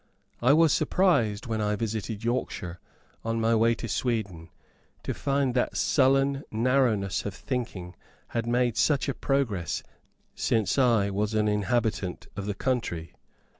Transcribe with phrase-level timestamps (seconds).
[0.41, 2.79] I was surprised when I visited Yorkshire,
[3.23, 4.49] on my way to Sweden,
[5.03, 7.95] to find that sullen narrowness of thinking
[8.29, 9.83] had made such a progress
[10.33, 13.13] since I was an inhabitant of the country.